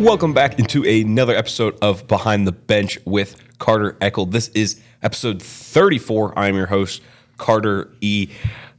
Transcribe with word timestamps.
Welcome 0.00 0.32
back 0.32 0.60
into 0.60 0.84
another 0.84 1.34
episode 1.34 1.76
of 1.82 2.06
Behind 2.06 2.46
the 2.46 2.52
Bench 2.52 3.00
with 3.04 3.34
Carter 3.58 3.94
Eckl. 4.00 4.30
This 4.30 4.46
is 4.50 4.80
episode 5.02 5.42
34. 5.42 6.38
I'm 6.38 6.54
your 6.54 6.66
host, 6.66 7.02
Carter 7.36 7.90
E. 8.00 8.28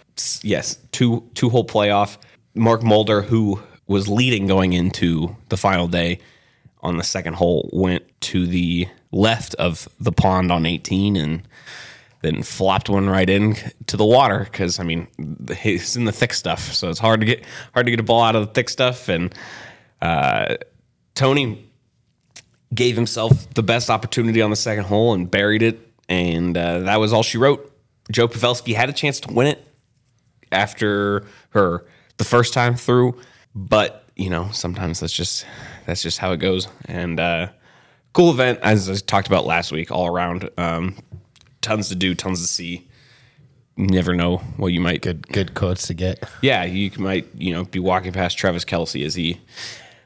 Yes, 0.43 0.79
two 0.93 1.29
two 1.35 1.51
hole 1.51 1.67
playoff. 1.67 2.17
Mark 2.55 2.83
Mulder, 2.83 3.21
who 3.21 3.61
was 3.87 4.09
leading 4.09 4.47
going 4.47 4.73
into 4.73 5.37
the 5.49 5.57
final 5.57 5.89
day 5.89 6.19
on 6.81 6.97
the 6.97 7.05
second 7.05 7.35
hole, 7.35 7.69
went 7.73 8.05
to 8.21 8.47
the 8.47 8.89
left 9.13 9.55
of 9.55 9.89
the 9.99 10.13
pond 10.13 10.53
on 10.53 10.67
18 10.67 11.17
and 11.17 11.43
then 12.23 12.43
flopped 12.43 12.89
one 12.89 13.09
right 13.09 13.29
in 13.29 13.57
to 13.87 13.97
the 13.97 14.05
water 14.05 14.41
because 14.51 14.81
I 14.81 14.83
mean 14.83 15.07
he's 15.59 15.97
in 15.97 16.05
the 16.05 16.13
thick 16.13 16.33
stuff, 16.35 16.73
so 16.73 16.89
it's 16.89 16.99
hard 16.99 17.21
to 17.21 17.27
get 17.27 17.45
hard 17.73 17.87
to 17.87 17.91
get 17.91 18.01
a 18.01 18.05
ball 18.05 18.23
out 18.23 18.35
of 18.35 18.49
the 18.49 18.53
thick 18.53 18.69
stuff. 18.69 19.09
And 19.09 19.35
uh, 20.03 20.57
Tony 21.15 21.71
gave 22.75 22.97
himself 22.97 23.49
the 23.55 23.63
best 23.63 23.91
opportunity 23.91 24.43
on 24.43 24.51
the 24.51 24.57
second 24.57 24.85
hole 24.85 25.15
and 25.15 25.31
buried 25.31 25.63
it, 25.63 25.79
and 26.09 26.57
uh, 26.57 26.81
that 26.81 26.97
was 26.97 27.13
all 27.13 27.23
she 27.23 27.39
wrote. 27.39 27.73
Joe 28.11 28.29
Pavelski 28.29 28.75
had 28.75 28.89
a 28.89 28.93
chance 28.93 29.21
to 29.21 29.33
win 29.33 29.49
it 29.49 29.67
after 30.53 31.25
her 31.51 31.85
the 32.19 32.25
first 32.25 32.53
time 32.53 32.77
through, 32.77 33.21
but 33.57 34.05
you 34.15 34.31
know 34.31 34.51
sometimes 34.53 35.01
that's 35.01 35.13
just 35.13 35.47
that's 35.87 36.03
just 36.03 36.19
how 36.19 36.33
it 36.33 36.37
goes. 36.37 36.69
And 36.85 37.19
uh, 37.19 37.49
cool 38.13 38.31
event 38.31 38.61
as 38.63 38.89
I 38.89 38.95
talked 38.95 39.27
about 39.27 39.47
last 39.47 39.73
week, 39.73 39.91
all 39.91 40.07
around. 40.07 40.49
Um, 40.57 40.97
tons 41.63 41.89
to 41.89 41.97
do, 41.97 42.15
tons 42.15 42.41
to 42.43 42.47
see. 42.47 42.89
You 43.77 43.89
never 43.89 44.15
know 44.15 44.39
what 44.57 44.69
you 44.69 44.81
might 44.81 45.03
good 45.03 45.27
good 45.29 45.55
quotes 45.55 45.89
to 45.89 45.95
get. 45.95 46.23
Yeah, 46.43 46.65
you 46.65 46.91
might 46.99 47.29
you 47.35 47.53
know 47.53 47.65
be 47.65 47.79
walking 47.79 48.13
past 48.13 48.39
Travis 48.39 48.65
Kelce 48.65 49.05
as 49.05 49.15
he 49.15 49.41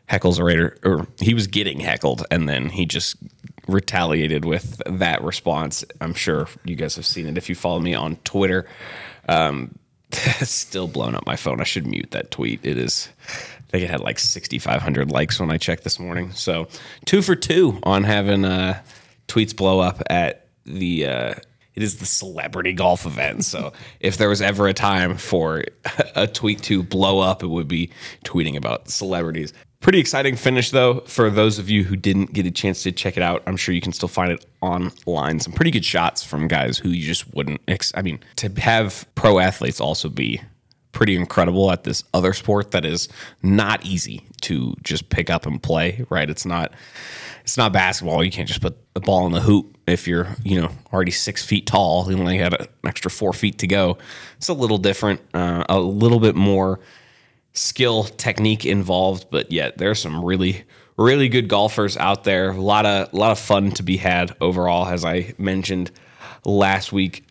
heckles 0.08 0.38
a 0.38 0.44
Raider, 0.44 0.78
or 0.84 1.06
he 1.20 1.34
was 1.34 1.46
getting 1.46 1.80
heckled, 1.80 2.24
and 2.30 2.48
then 2.48 2.70
he 2.70 2.86
just 2.86 3.16
retaliated 3.68 4.44
with 4.44 4.80
that 4.86 5.22
response. 5.22 5.84
I'm 6.00 6.14
sure 6.14 6.48
you 6.64 6.74
guys 6.74 6.96
have 6.96 7.06
seen 7.06 7.26
it 7.26 7.36
if 7.36 7.48
you 7.48 7.54
follow 7.54 7.78
me 7.78 7.94
on 7.94 8.16
Twitter. 8.24 8.66
Um, 9.28 9.78
still 10.42 10.88
blown 10.88 11.14
up 11.14 11.26
my 11.26 11.36
phone. 11.36 11.60
I 11.60 11.64
should 11.64 11.86
mute 11.86 12.10
that 12.10 12.30
tweet. 12.30 12.60
It 12.62 12.76
is, 12.76 13.08
I 13.28 13.70
think 13.70 13.84
it 13.84 13.90
had 13.90 14.00
like 14.00 14.18
6,500 14.18 15.10
likes 15.10 15.40
when 15.40 15.50
I 15.50 15.58
checked 15.58 15.84
this 15.84 15.98
morning. 15.98 16.32
So 16.32 16.68
two 17.04 17.22
for 17.22 17.34
two 17.34 17.78
on 17.82 18.04
having 18.04 18.44
uh, 18.44 18.82
tweets 19.28 19.54
blow 19.54 19.80
up 19.80 20.02
at 20.08 20.46
the. 20.64 21.06
Uh, 21.06 21.34
it 21.74 21.84
is 21.84 21.98
the 21.98 22.06
celebrity 22.06 22.72
golf 22.72 23.06
event. 23.06 23.44
So 23.44 23.72
if 24.00 24.18
there 24.18 24.28
was 24.28 24.42
ever 24.42 24.66
a 24.66 24.74
time 24.74 25.16
for 25.16 25.64
a 26.14 26.26
tweet 26.26 26.62
to 26.64 26.82
blow 26.82 27.20
up, 27.20 27.42
it 27.42 27.48
would 27.48 27.68
be 27.68 27.90
tweeting 28.24 28.56
about 28.56 28.90
celebrities. 28.90 29.52
Pretty 29.80 29.98
exciting 29.98 30.36
finish, 30.36 30.70
though, 30.70 31.00
for 31.06 31.30
those 31.30 31.58
of 31.58 31.70
you 31.70 31.84
who 31.84 31.96
didn't 31.96 32.34
get 32.34 32.44
a 32.44 32.50
chance 32.50 32.82
to 32.82 32.92
check 32.92 33.16
it 33.16 33.22
out. 33.22 33.42
I'm 33.46 33.56
sure 33.56 33.74
you 33.74 33.80
can 33.80 33.92
still 33.92 34.10
find 34.10 34.30
it 34.30 34.44
online. 34.60 35.40
Some 35.40 35.54
pretty 35.54 35.70
good 35.70 35.86
shots 35.86 36.22
from 36.22 36.48
guys 36.48 36.76
who 36.76 36.90
you 36.90 37.06
just 37.06 37.32
wouldn't. 37.34 37.62
Ex- 37.66 37.92
I 37.96 38.02
mean, 38.02 38.20
to 38.36 38.50
have 38.60 39.06
pro 39.14 39.38
athletes 39.38 39.80
also 39.80 40.10
be 40.10 40.42
pretty 40.92 41.16
incredible 41.16 41.72
at 41.72 41.84
this 41.84 42.04
other 42.12 42.34
sport 42.34 42.72
that 42.72 42.84
is 42.84 43.08
not 43.42 43.82
easy 43.86 44.22
to 44.42 44.74
just 44.82 45.08
pick 45.08 45.30
up 45.30 45.46
and 45.46 45.62
play, 45.62 46.04
right? 46.10 46.28
It's 46.28 46.44
not. 46.44 46.74
It's 47.42 47.56
not 47.56 47.72
basketball. 47.72 48.22
You 48.22 48.30
can't 48.30 48.46
just 48.46 48.60
put 48.60 48.76
the 48.92 49.00
ball 49.00 49.26
in 49.26 49.32
the 49.32 49.40
hoop 49.40 49.78
if 49.86 50.06
you're, 50.06 50.28
you 50.44 50.60
know, 50.60 50.70
already 50.92 51.10
six 51.10 51.42
feet 51.42 51.66
tall. 51.66 52.08
You 52.10 52.18
only 52.18 52.36
had 52.36 52.52
an 52.52 52.68
extra 52.84 53.10
four 53.10 53.32
feet 53.32 53.58
to 53.58 53.66
go. 53.66 53.96
It's 54.36 54.48
a 54.48 54.54
little 54.54 54.76
different, 54.76 55.22
uh, 55.32 55.64
a 55.70 55.80
little 55.80 56.20
bit 56.20 56.36
more 56.36 56.80
skill 57.52 58.04
technique 58.04 58.64
involved, 58.64 59.26
but 59.30 59.50
yet 59.50 59.78
there's 59.78 60.00
some 60.00 60.24
really 60.24 60.64
really 61.00 61.28
good 61.28 61.48
golfers 61.48 61.96
out 61.96 62.24
there. 62.24 62.50
A 62.50 62.60
lot 62.60 62.86
of 62.86 63.12
a 63.12 63.16
lot 63.16 63.32
of 63.32 63.38
fun 63.38 63.70
to 63.72 63.82
be 63.82 63.96
had 63.96 64.36
overall, 64.40 64.86
as 64.86 65.04
I 65.04 65.34
mentioned 65.38 65.90
last 66.44 66.92
week. 66.92 67.24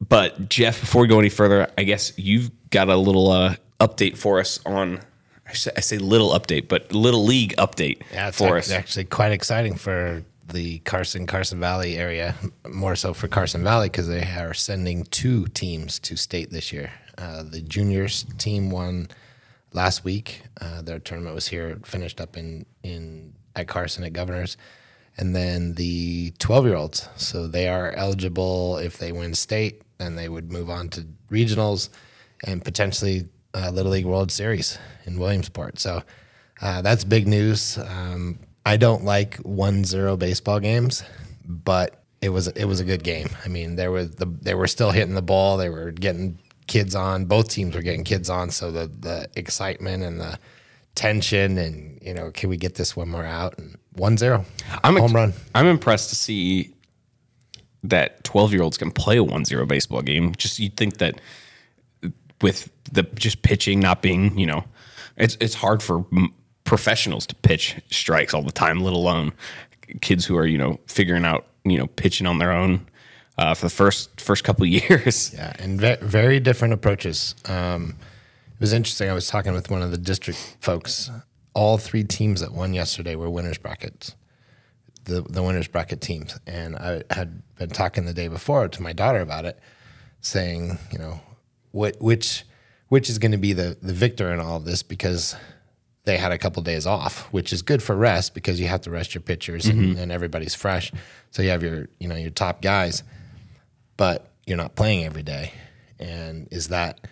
But 0.00 0.48
Jeff, 0.48 0.80
before 0.80 1.02
we 1.02 1.08
go 1.08 1.18
any 1.18 1.28
further, 1.28 1.70
I 1.78 1.84
guess 1.84 2.12
you've 2.18 2.50
got 2.70 2.88
a 2.88 2.96
little 2.96 3.30
uh, 3.30 3.56
update 3.80 4.16
for 4.16 4.40
us 4.40 4.58
on. 4.66 5.00
I 5.46 5.54
say, 5.54 5.70
I 5.76 5.80
say 5.80 5.98
little 5.98 6.30
update, 6.30 6.68
but 6.68 6.92
little 6.92 7.24
league 7.24 7.54
update 7.56 8.02
yeah, 8.12 8.28
it's 8.28 8.38
for 8.38 8.56
us. 8.56 8.70
us. 8.70 8.72
Actually, 8.72 9.04
quite 9.04 9.32
exciting 9.32 9.74
for 9.74 10.24
the 10.48 10.78
Carson 10.80 11.26
Carson 11.26 11.60
Valley 11.60 11.96
area, 11.98 12.34
more 12.70 12.96
so 12.96 13.12
for 13.12 13.28
Carson 13.28 13.62
Valley 13.62 13.88
because 13.88 14.08
they 14.08 14.22
are 14.22 14.54
sending 14.54 15.04
two 15.04 15.46
teams 15.48 15.98
to 16.00 16.16
state 16.16 16.50
this 16.50 16.72
year. 16.72 16.90
Uh, 17.18 17.42
the 17.42 17.60
juniors 17.60 18.24
team 18.38 18.70
won 18.70 19.08
last 19.72 20.04
week. 20.04 20.42
Uh, 20.60 20.82
their 20.82 20.98
tournament 20.98 21.34
was 21.34 21.48
here, 21.48 21.78
finished 21.84 22.20
up 22.20 22.36
in 22.36 22.66
in 22.82 23.34
at 23.54 23.68
Carson 23.68 24.04
at 24.04 24.12
Governors, 24.12 24.56
and 25.16 25.34
then 25.34 25.74
the 25.74 26.32
twelve 26.38 26.66
year 26.66 26.76
olds. 26.76 27.08
So 27.16 27.46
they 27.46 27.68
are 27.68 27.92
eligible 27.92 28.78
if 28.78 28.98
they 28.98 29.12
win 29.12 29.34
state, 29.34 29.82
then 29.98 30.16
they 30.16 30.28
would 30.28 30.52
move 30.52 30.70
on 30.70 30.88
to 30.90 31.06
regionals 31.30 31.88
and 32.44 32.64
potentially 32.64 33.28
uh, 33.54 33.70
Little 33.70 33.92
League 33.92 34.06
World 34.06 34.32
Series 34.32 34.78
in 35.04 35.18
Williamsport. 35.18 35.78
So 35.78 36.02
uh, 36.60 36.82
that's 36.82 37.04
big 37.04 37.26
news. 37.26 37.78
Um, 37.78 38.38
I 38.64 38.76
don't 38.76 39.04
like 39.04 39.36
one 39.38 39.84
zero 39.84 40.16
baseball 40.16 40.60
games, 40.60 41.04
but 41.44 42.02
it 42.20 42.28
was 42.28 42.46
it 42.48 42.64
was 42.64 42.80
a 42.80 42.84
good 42.84 43.02
game. 43.02 43.28
I 43.44 43.48
mean, 43.48 43.74
there 43.76 43.90
was 43.90 44.12
the 44.12 44.26
they 44.26 44.54
were 44.54 44.68
still 44.68 44.92
hitting 44.92 45.14
the 45.14 45.22
ball. 45.22 45.56
They 45.56 45.68
were 45.68 45.90
getting 45.90 46.38
kids 46.66 46.94
on. 46.94 47.26
Both 47.26 47.48
teams 47.48 47.74
were 47.74 47.82
getting 47.82 48.04
kids 48.04 48.30
on, 48.30 48.50
so 48.50 48.70
the 48.70 48.86
the 48.86 49.28
excitement 49.36 50.02
and 50.02 50.20
the 50.20 50.38
tension 50.94 51.58
and 51.58 51.98
you 52.02 52.14
know, 52.14 52.30
can 52.30 52.50
we 52.50 52.56
get 52.56 52.74
this 52.74 52.96
one 52.96 53.08
more 53.08 53.24
out? 53.24 53.58
And 53.58 53.76
one 53.94 54.16
zero, 54.16 54.44
I'm 54.82 54.96
home 54.96 55.04
ex- 55.04 55.12
run. 55.14 55.32
I'm 55.54 55.66
impressed 55.66 56.10
to 56.10 56.16
see 56.16 56.74
that 57.84 58.22
12 58.24 58.52
year 58.52 58.62
olds 58.62 58.78
can 58.78 58.90
play 58.90 59.18
a 59.18 59.24
1-0 59.24 59.66
baseball 59.66 60.02
game. 60.02 60.34
Just 60.36 60.58
you'd 60.58 60.76
think 60.76 60.98
that 60.98 61.20
with 62.40 62.70
the 62.92 63.02
just 63.02 63.42
pitching 63.42 63.80
not 63.80 64.02
being, 64.02 64.38
you 64.38 64.46
know, 64.46 64.64
it's 65.16 65.36
it's 65.40 65.54
hard 65.54 65.82
for 65.82 66.04
m- 66.12 66.32
professionals 66.64 67.26
to 67.26 67.34
pitch 67.36 67.80
strikes 67.90 68.34
all 68.34 68.42
the 68.42 68.52
time, 68.52 68.80
let 68.80 68.92
alone 68.92 69.32
kids 70.00 70.24
who 70.24 70.36
are 70.36 70.46
you 70.46 70.58
know 70.58 70.78
figuring 70.86 71.24
out 71.24 71.46
you 71.64 71.78
know 71.78 71.86
pitching 71.86 72.26
on 72.26 72.38
their 72.38 72.52
own 72.52 72.86
uh, 73.38 73.54
for 73.54 73.66
the 73.66 73.70
first 73.70 74.20
first 74.20 74.44
couple 74.44 74.64
of 74.64 74.68
years. 74.90 75.32
Yeah, 75.34 75.52
and 75.58 75.80
ve- 75.80 75.96
very 76.00 76.40
different 76.40 76.74
approaches. 76.74 77.34
Um, 77.46 77.96
it 78.54 78.60
was 78.60 78.72
interesting. 78.72 79.10
I 79.10 79.14
was 79.14 79.26
talking 79.28 79.52
with 79.52 79.70
one 79.70 79.82
of 79.82 79.90
the 79.90 79.98
district 79.98 80.56
folks. 80.60 81.10
All 81.54 81.76
three 81.78 82.04
teams 82.04 82.40
that 82.40 82.52
won 82.52 82.72
yesterday 82.74 83.14
were 83.16 83.28
winners 83.28 83.58
brackets. 83.58 84.14
the 85.04 85.22
the 85.22 85.42
winners 85.42 85.68
bracket 85.68 86.00
teams, 86.00 86.38
and 86.46 86.76
I 86.76 87.02
had 87.10 87.42
been 87.56 87.70
talking 87.70 88.04
the 88.06 88.14
day 88.14 88.28
before 88.28 88.68
to 88.68 88.82
my 88.82 88.92
daughter 88.92 89.20
about 89.20 89.44
it, 89.44 89.58
saying, 90.20 90.78
you 90.90 90.98
know, 90.98 91.20
what 91.72 91.96
which 92.00 92.44
which 92.88 93.10
is 93.10 93.18
going 93.18 93.32
to 93.32 93.38
be 93.38 93.52
the 93.52 93.76
the 93.82 93.92
victor 93.92 94.32
in 94.32 94.40
all 94.40 94.56
of 94.56 94.64
this 94.64 94.82
because 94.82 95.34
they 96.04 96.16
had 96.16 96.32
a 96.32 96.38
couple 96.38 96.62
days 96.62 96.86
off, 96.86 97.32
which 97.32 97.52
is 97.52 97.62
good 97.62 97.82
for 97.82 97.94
rest 97.96 98.34
because 98.34 98.58
you 98.60 98.66
have 98.66 98.80
to 98.82 98.90
rest 98.90 99.14
your 99.14 99.22
pitchers 99.22 99.66
and, 99.66 99.96
and 99.98 100.10
everybody's 100.10 100.54
fresh. 100.54 100.90
So 101.30 101.42
you 101.42 101.50
have 101.50 101.62
your 101.62 101.88
you 102.00 102.08
know 102.08 102.16
your 102.16 102.30
top 102.30 102.60
guys, 102.62 103.02
but 103.96 104.30
you're 104.46 104.56
not 104.56 104.74
playing 104.74 105.04
every 105.04 105.22
day, 105.22 105.52
and 105.98 106.48
is 106.50 106.68
that 106.68 107.06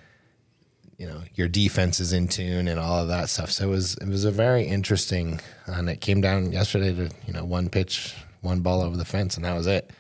you 0.99 1.07
know 1.07 1.23
your 1.35 1.49
defense 1.49 2.01
is 2.01 2.13
in 2.13 2.29
tune 2.29 2.69
and 2.69 2.79
all 2.79 3.01
of 3.03 3.09
that 3.09 3.29
stuff. 3.29 3.51
So 3.51 3.67
it 3.67 3.71
was 3.71 3.95
it 3.97 4.09
was 4.09 4.25
a 4.25 4.31
very 4.31 4.65
interesting, 4.65 5.41
and 5.67 5.89
it 5.89 6.01
came 6.01 6.21
down 6.21 6.53
yesterday 6.53 6.95
to 6.95 7.11
you 7.27 7.33
know 7.33 7.45
one 7.45 7.69
pitch, 7.69 8.15
one 8.41 8.61
ball 8.61 8.83
over 8.83 8.97
the 8.97 9.05
fence, 9.05 9.37
and 9.37 9.45
that 9.45 9.57
was 9.57 9.67
it. 9.67 9.91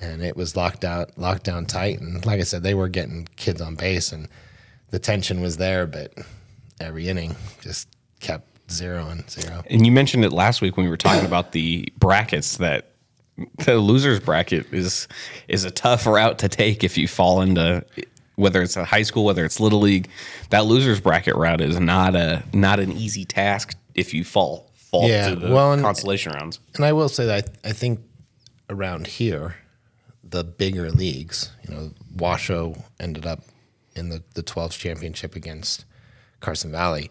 And 0.00 0.22
it 0.22 0.36
was 0.36 0.56
locked 0.56 0.84
out, 0.84 1.16
locked 1.16 1.44
down 1.44 1.66
tight, 1.66 2.00
and 2.00 2.24
like 2.26 2.40
I 2.40 2.44
said, 2.44 2.62
they 2.62 2.74
were 2.74 2.88
getting 2.88 3.28
kids 3.36 3.60
on 3.60 3.74
base, 3.74 4.12
and 4.12 4.28
the 4.90 4.98
tension 4.98 5.40
was 5.40 5.56
there, 5.56 5.86
but 5.86 6.12
every 6.80 7.08
inning 7.08 7.36
just 7.60 7.88
kept 8.20 8.46
zero 8.70 9.08
and 9.08 9.28
zero. 9.30 9.62
And 9.70 9.86
you 9.86 9.92
mentioned 9.92 10.24
it 10.24 10.32
last 10.32 10.60
week 10.60 10.76
when 10.76 10.84
we 10.84 10.90
were 10.90 10.96
talking 10.96 11.24
about 11.24 11.52
the 11.52 11.88
brackets 11.98 12.58
that 12.58 12.93
the 13.64 13.76
losers 13.78 14.20
bracket 14.20 14.72
is 14.72 15.08
is 15.48 15.64
a 15.64 15.70
tough 15.70 16.06
route 16.06 16.38
to 16.40 16.48
take 16.48 16.84
if 16.84 16.96
you 16.96 17.08
fall 17.08 17.40
into 17.40 17.84
whether 18.36 18.62
it's 18.62 18.76
a 18.76 18.84
high 18.84 19.02
school, 19.02 19.24
whether 19.24 19.44
it's 19.44 19.60
little 19.60 19.80
league. 19.80 20.08
That 20.50 20.64
losers 20.66 21.00
bracket 21.00 21.34
route 21.36 21.60
is 21.60 21.78
not 21.80 22.14
a 22.16 22.42
not 22.52 22.78
an 22.80 22.92
easy 22.92 23.24
task 23.24 23.76
if 23.94 24.12
you 24.14 24.24
fall 24.24 24.70
fall 24.74 25.08
Yeah, 25.08 25.30
to 25.30 25.36
the 25.36 25.50
well, 25.52 25.72
and- 25.72 25.82
consolation 25.82 26.32
rounds. 26.32 26.60
And 26.76 26.84
I 26.84 26.92
will 26.92 27.08
say 27.08 27.26
that 27.26 27.50
I, 27.64 27.68
I 27.70 27.72
think 27.72 28.00
around 28.70 29.06
here, 29.06 29.56
the 30.22 30.44
bigger 30.44 30.90
leagues, 30.90 31.50
you 31.68 31.74
know, 31.74 31.90
Washoe 32.16 32.74
ended 33.00 33.26
up 33.26 33.40
in 33.96 34.08
the, 34.08 34.22
the 34.34 34.42
12th 34.42 34.78
championship 34.78 35.36
against 35.36 35.84
Carson 36.40 36.70
Valley. 36.72 37.10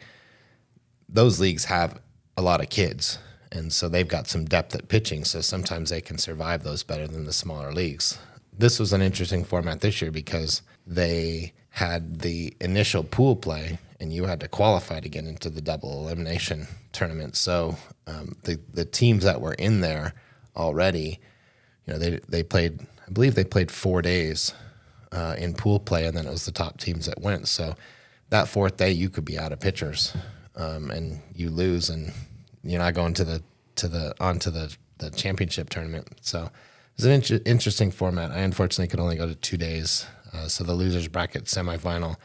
Those 1.07 1.39
leagues 1.39 1.65
have 1.65 1.99
a 2.35 2.41
lot 2.41 2.59
of 2.61 2.69
kids. 2.69 3.19
And 3.53 3.71
so 3.71 3.87
they've 3.87 4.07
got 4.07 4.27
some 4.27 4.45
depth 4.45 4.73
at 4.73 4.89
pitching. 4.89 5.23
So 5.23 5.39
sometimes 5.39 5.91
they 5.91 6.01
can 6.01 6.17
survive 6.17 6.63
those 6.63 6.83
better 6.83 7.07
than 7.07 7.23
the 7.23 7.31
smaller 7.31 7.71
leagues. 7.71 8.17
This 8.57 8.79
was 8.79 8.93
an 8.93 9.01
interesting 9.01 9.43
format 9.43 9.81
this 9.81 10.01
year 10.01 10.11
because 10.11 10.63
they 10.87 11.53
had 11.69 12.19
the 12.19 12.53
initial 12.59 13.03
pool 13.03 13.35
play 13.35 13.77
and 13.99 14.11
you 14.11 14.25
had 14.25 14.39
to 14.39 14.47
qualify 14.47 14.99
to 14.99 15.07
get 15.07 15.25
into 15.25 15.49
the 15.49 15.61
double 15.61 16.03
elimination 16.03 16.67
tournament. 16.91 17.35
So 17.35 17.77
um, 18.07 18.35
the, 18.43 18.59
the 18.73 18.85
teams 18.85 19.23
that 19.23 19.39
were 19.39 19.53
in 19.53 19.81
there 19.81 20.13
already, 20.55 21.19
you 21.85 21.93
know, 21.93 21.99
they, 21.99 22.19
they 22.27 22.43
played, 22.43 22.81
I 23.07 23.11
believe 23.11 23.35
they 23.35 23.43
played 23.43 23.71
four 23.71 24.01
days 24.01 24.53
uh, 25.11 25.35
in 25.37 25.53
pool 25.53 25.79
play, 25.79 26.05
and 26.05 26.17
then 26.17 26.25
it 26.25 26.31
was 26.31 26.45
the 26.45 26.51
top 26.51 26.79
teams 26.79 27.05
that 27.05 27.21
went. 27.21 27.47
So 27.47 27.75
that 28.29 28.47
fourth 28.47 28.77
day, 28.77 28.91
you 28.91 29.09
could 29.09 29.25
be 29.25 29.37
out 29.37 29.51
of 29.51 29.59
pitchers, 29.59 30.13
um, 30.55 30.91
and 30.91 31.21
you 31.35 31.49
lose, 31.49 31.89
and 31.89 32.11
you're 32.63 32.79
not 32.79 32.93
going 32.93 33.13
to 33.15 33.23
the 33.23 33.43
to 33.77 33.87
the 33.87 34.15
onto 34.19 34.49
the 34.51 34.75
the 34.99 35.09
championship 35.09 35.69
tournament. 35.69 36.07
So 36.21 36.49
it's 36.95 37.03
an 37.05 37.11
inter- 37.11 37.39
interesting 37.45 37.91
format. 37.91 38.31
I 38.31 38.39
unfortunately 38.39 38.87
could 38.87 38.99
only 38.99 39.15
go 39.15 39.27
to 39.27 39.35
two 39.35 39.57
days, 39.57 40.05
uh, 40.33 40.47
so 40.47 40.63
the 40.63 40.73
losers 40.73 41.07
bracket 41.07 41.45
semifinal, 41.45 42.15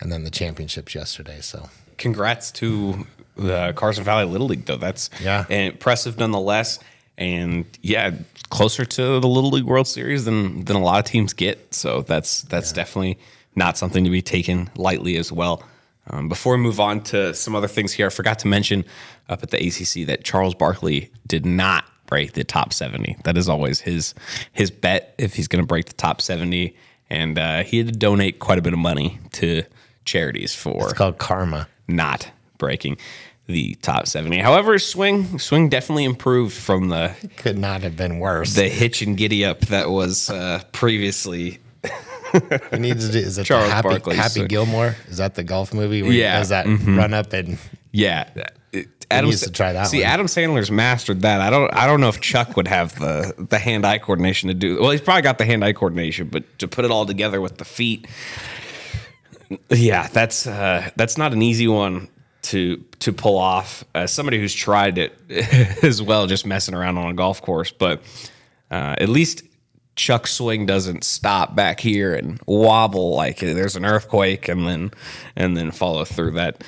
and 0.00 0.10
then 0.10 0.24
the 0.24 0.30
championships 0.30 0.94
yesterday. 0.94 1.40
So 1.40 1.68
Congrats 1.98 2.50
to 2.52 3.06
the 3.36 3.72
Carson 3.74 4.04
Valley 4.04 4.24
Little 4.24 4.46
League 4.48 4.64
though. 4.66 4.76
That's 4.76 5.08
Yeah. 5.22 5.46
impressive 5.48 6.18
nonetheless. 6.18 6.78
And 7.18 7.64
yeah, 7.80 8.10
closer 8.50 8.84
to 8.84 9.20
the 9.20 9.26
Little 9.28 9.50
League 9.50 9.64
World 9.64 9.86
Series 9.88 10.24
than 10.26 10.64
than 10.64 10.76
a 10.76 10.82
lot 10.82 10.98
of 10.98 11.04
teams 11.10 11.32
get. 11.32 11.72
So 11.74 12.02
that's 12.02 12.42
that's 12.42 12.72
definitely 12.72 13.18
not 13.54 13.78
something 13.78 14.04
to 14.04 14.10
be 14.10 14.20
taken 14.20 14.68
lightly 14.76 15.16
as 15.16 15.32
well. 15.32 15.62
Um, 16.08 16.28
before 16.28 16.56
we 16.56 16.62
move 16.62 16.78
on 16.80 17.02
to 17.04 17.34
some 17.34 17.54
other 17.56 17.68
things 17.68 17.92
here, 17.92 18.06
I 18.06 18.10
forgot 18.10 18.38
to 18.40 18.48
mention 18.48 18.84
up 19.28 19.42
at 19.42 19.50
the 19.50 19.56
ACC 19.58 20.06
that 20.06 20.24
Charles 20.24 20.54
Barkley 20.54 21.10
did 21.26 21.44
not 21.44 21.84
break 22.06 22.32
the 22.34 22.44
top 22.44 22.72
70. 22.72 23.16
That 23.24 23.36
is 23.36 23.48
always 23.48 23.80
his 23.80 24.14
his 24.52 24.70
bet 24.70 25.14
if 25.18 25.34
he's 25.34 25.48
going 25.48 25.62
to 25.62 25.66
break 25.66 25.86
the 25.86 25.92
top 25.94 26.20
70. 26.20 26.76
And 27.10 27.38
uh, 27.38 27.62
he 27.64 27.78
had 27.78 27.86
to 27.88 27.92
donate 27.92 28.38
quite 28.38 28.58
a 28.58 28.62
bit 28.62 28.72
of 28.72 28.78
money 28.78 29.18
to 29.32 29.62
charities 30.04 30.54
for 30.54 30.84
it's 30.84 30.92
called 30.92 31.18
karma. 31.18 31.66
not 31.88 32.30
breaking 32.58 32.96
the 33.48 33.74
top 33.76 34.06
70. 34.08 34.38
However, 34.38 34.78
swing 34.78 35.38
swing 35.40 35.68
definitely 35.68 36.04
improved 36.04 36.54
from 36.56 36.88
the 36.88 37.14
Could 37.36 37.58
not 37.58 37.82
have 37.82 37.96
been 37.96 38.18
worse. 38.20 38.54
the 38.54 38.68
hitch 38.68 39.02
and 39.02 39.16
giddy 39.16 39.44
up 39.44 39.60
that 39.66 39.90
was 39.90 40.30
uh, 40.30 40.62
previously. 40.72 41.58
He 42.72 42.78
needs 42.78 43.06
to 43.06 43.12
do, 43.12 43.18
is 43.18 43.38
it 43.38 43.44
Charles 43.44 43.70
Happy, 43.70 43.88
Barkley, 43.88 44.16
Happy 44.16 44.46
Gilmore? 44.46 44.96
Is 45.08 45.16
that 45.18 45.34
the 45.34 45.44
golf 45.44 45.72
movie 45.74 46.02
where 46.02 46.12
Yeah, 46.12 46.34
he 46.34 46.40
does 46.40 46.48
that 46.50 46.66
run 46.66 47.14
up 47.14 47.32
and 47.32 47.58
Yeah, 47.92 48.28
it- 48.72 48.88
Adam 49.10 49.30
needs 49.30 49.42
to 49.42 49.52
try 49.52 49.72
that 49.72 49.84
See, 49.86 49.98
one. 50.00 50.06
Adam 50.08 50.26
Sandler's 50.26 50.70
mastered 50.70 51.20
that. 51.22 51.40
I 51.40 51.48
don't. 51.48 51.72
I 51.72 51.86
don't 51.86 52.00
know 52.00 52.08
if 52.08 52.20
Chuck 52.20 52.56
would 52.56 52.66
have 52.66 52.98
the 52.98 53.34
the 53.50 53.58
hand 53.60 53.86
eye 53.86 53.98
coordination 53.98 54.48
to 54.48 54.54
do. 54.54 54.80
Well, 54.80 54.90
he's 54.90 55.00
probably 55.00 55.22
got 55.22 55.38
the 55.38 55.44
hand 55.44 55.64
eye 55.64 55.72
coordination, 55.74 56.26
but 56.26 56.58
to 56.58 56.66
put 56.66 56.84
it 56.84 56.90
all 56.90 57.06
together 57.06 57.40
with 57.40 57.58
the 57.58 57.64
feet, 57.64 58.08
yeah, 59.70 60.08
that's 60.08 60.46
uh, 60.46 60.90
that's 60.96 61.16
not 61.16 61.32
an 61.32 61.40
easy 61.42 61.68
one 61.68 62.08
to 62.42 62.82
to 63.00 63.12
pull 63.12 63.38
off. 63.38 63.84
As 63.94 64.12
somebody 64.12 64.40
who's 64.40 64.54
tried 64.54 64.98
it 64.98 65.16
as 65.84 66.02
well, 66.02 66.26
just 66.26 66.44
messing 66.44 66.74
around 66.74 66.98
on 66.98 67.08
a 67.10 67.14
golf 67.14 67.40
course, 67.42 67.70
but 67.70 68.02
uh, 68.72 68.96
at 68.98 69.08
least 69.08 69.42
Chuck's 69.96 70.32
swing 70.32 70.66
doesn't 70.66 71.04
stop 71.04 71.54
back 71.56 71.80
here 71.80 72.14
and 72.14 72.40
wobble 72.46 73.14
like 73.14 73.40
there's 73.40 73.76
an 73.76 73.84
earthquake, 73.84 74.48
and 74.48 74.66
then 74.66 74.90
and 75.34 75.56
then 75.56 75.70
follow 75.70 76.04
through 76.04 76.32
that. 76.32 76.62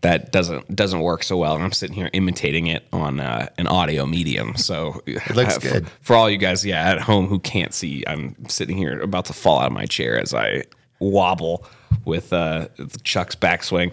That 0.00 0.32
doesn't 0.32 0.74
doesn't 0.74 1.00
work 1.00 1.22
so 1.22 1.36
well, 1.36 1.54
and 1.54 1.62
I'm 1.62 1.72
sitting 1.72 1.94
here 1.94 2.08
imitating 2.14 2.68
it 2.68 2.88
on 2.90 3.20
uh, 3.20 3.48
an 3.58 3.66
audio 3.66 4.06
medium. 4.06 4.56
So 4.56 5.02
it 5.04 5.36
looks 5.36 5.58
for, 5.58 5.60
good. 5.60 5.88
for 6.00 6.16
all 6.16 6.30
you 6.30 6.38
guys, 6.38 6.64
yeah, 6.64 6.90
at 6.90 7.02
home 7.02 7.26
who 7.26 7.38
can't 7.38 7.74
see. 7.74 8.02
I'm 8.06 8.34
sitting 8.48 8.78
here 8.78 8.98
about 9.00 9.26
to 9.26 9.34
fall 9.34 9.58
out 9.58 9.66
of 9.66 9.72
my 9.72 9.84
chair 9.84 10.18
as 10.18 10.32
I 10.32 10.64
wobble 11.00 11.66
with 12.06 12.32
uh, 12.32 12.68
Chuck's 13.04 13.34
backswing, 13.34 13.92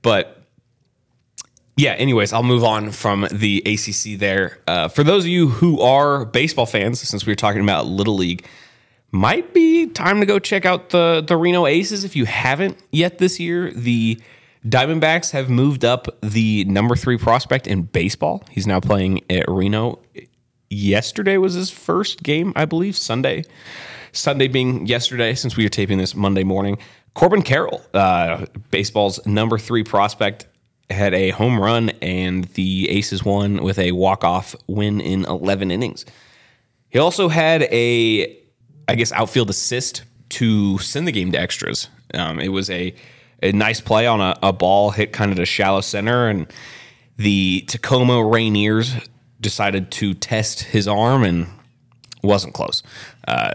but 0.00 0.39
yeah, 1.80 1.92
anyways, 1.92 2.34
I'll 2.34 2.42
move 2.42 2.62
on 2.62 2.90
from 2.90 3.26
the 3.32 3.62
ACC 3.64 4.18
there. 4.18 4.58
Uh, 4.68 4.88
for 4.88 5.02
those 5.02 5.24
of 5.24 5.28
you 5.28 5.48
who 5.48 5.80
are 5.80 6.26
baseball 6.26 6.66
fans, 6.66 7.00
since 7.00 7.24
we 7.24 7.30
were 7.30 7.36
talking 7.36 7.62
about 7.62 7.86
Little 7.86 8.16
League, 8.16 8.46
might 9.12 9.54
be 9.54 9.86
time 9.86 10.20
to 10.20 10.26
go 10.26 10.38
check 10.38 10.66
out 10.66 10.90
the, 10.90 11.24
the 11.26 11.38
Reno 11.38 11.66
Aces 11.66 12.04
if 12.04 12.14
you 12.14 12.26
haven't 12.26 12.76
yet 12.92 13.16
this 13.16 13.40
year. 13.40 13.72
The 13.72 14.20
Diamondbacks 14.66 15.30
have 15.30 15.48
moved 15.48 15.82
up 15.82 16.06
the 16.20 16.64
number 16.64 16.96
three 16.96 17.16
prospect 17.16 17.66
in 17.66 17.84
baseball. 17.84 18.44
He's 18.50 18.66
now 18.66 18.80
playing 18.80 19.22
at 19.30 19.46
Reno. 19.48 20.00
Yesterday 20.68 21.38
was 21.38 21.54
his 21.54 21.70
first 21.70 22.22
game, 22.22 22.52
I 22.56 22.66
believe, 22.66 22.94
Sunday. 22.94 23.44
Sunday 24.12 24.48
being 24.48 24.86
yesterday, 24.86 25.34
since 25.34 25.56
we 25.56 25.64
were 25.64 25.70
taping 25.70 25.96
this 25.96 26.14
Monday 26.14 26.44
morning. 26.44 26.76
Corbin 27.14 27.40
Carroll, 27.40 27.80
uh, 27.94 28.44
baseball's 28.70 29.24
number 29.26 29.58
three 29.58 29.82
prospect, 29.82 30.46
had 30.90 31.14
a 31.14 31.30
home 31.30 31.60
run, 31.60 31.90
and 32.02 32.44
the 32.54 32.88
Aces 32.90 33.24
won 33.24 33.62
with 33.62 33.78
a 33.78 33.92
walk-off 33.92 34.54
win 34.66 35.00
in 35.00 35.24
11 35.24 35.70
innings. 35.70 36.04
He 36.88 36.98
also 36.98 37.28
had 37.28 37.62
a, 37.62 38.36
I 38.88 38.94
guess, 38.94 39.12
outfield 39.12 39.50
assist 39.50 40.02
to 40.30 40.78
send 40.78 41.06
the 41.06 41.12
game 41.12 41.32
to 41.32 41.38
extras. 41.38 41.88
Um, 42.14 42.40
it 42.40 42.48
was 42.48 42.68
a, 42.70 42.94
a 43.42 43.52
nice 43.52 43.80
play 43.80 44.06
on 44.06 44.20
a, 44.20 44.36
a 44.42 44.52
ball 44.52 44.90
hit 44.90 45.12
kind 45.12 45.30
of 45.30 45.38
to 45.38 45.46
shallow 45.46 45.80
center, 45.80 46.28
and 46.28 46.52
the 47.16 47.62
Tacoma 47.68 48.14
Rainiers 48.14 49.06
decided 49.40 49.90
to 49.92 50.14
test 50.14 50.62
his 50.62 50.88
arm 50.88 51.24
and 51.24 51.46
wasn't 52.22 52.54
close. 52.54 52.82
Uh, 53.26 53.52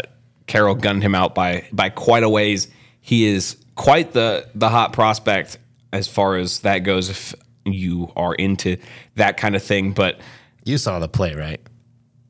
Carroll 0.47 0.75
gunned 0.75 1.03
him 1.03 1.15
out 1.15 1.35
by 1.35 1.67
by 1.71 1.89
quite 1.89 2.23
a 2.23 2.29
ways. 2.29 2.67
He 3.01 3.25
is 3.25 3.57
quite 3.75 4.13
the 4.13 4.47
the 4.55 4.69
hot 4.69 4.93
prospect 4.93 5.57
as 5.95 6.07
far 6.07 6.35
as 6.35 6.59
that 6.59 6.79
goes. 6.79 7.09
If 7.09 7.33
you 7.65 8.11
are 8.15 8.35
into 8.35 8.77
that 9.15 9.37
kind 9.37 9.55
of 9.55 9.63
thing, 9.63 9.91
but 9.93 10.19
you 10.65 10.77
saw 10.77 10.99
the 10.99 11.07
play, 11.07 11.33
right? 11.35 11.59